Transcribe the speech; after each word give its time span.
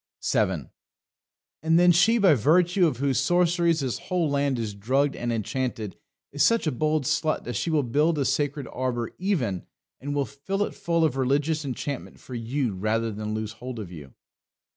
7. 0.19 0.71
And 1.61 1.77
then 1.77 1.91
she, 1.91 2.17
by 2.17 2.33
virtue 2.33 2.87
of 2.87 2.97
whose 2.97 3.19
sorceries 3.19 3.81
this 3.81 3.99
whole 3.99 4.27
land 4.31 4.57
is 4.57 4.73
drugged 4.73 5.15
and 5.15 5.31
enchanted, 5.31 5.95
is 6.31 6.41
such 6.41 6.65
a 6.65 6.71
bold 6.71 7.03
slut 7.03 7.43
that 7.43 7.55
she 7.55 7.69
will 7.69 7.83
build 7.83 8.17
a 8.17 8.25
Sacred 8.25 8.67
Arbour 8.73 9.11
even, 9.19 9.67
and 9.99 10.15
will 10.15 10.25
fill 10.25 10.63
it 10.63 10.73
full 10.73 11.03
of 11.05 11.17
religious 11.17 11.63
enchantment 11.63 12.19
for 12.19 12.33
you 12.33 12.73
rather 12.73 13.11
than 13.11 13.35
lose 13.35 13.51
hold 13.51 13.77
of 13.77 13.91
you. 13.91 14.15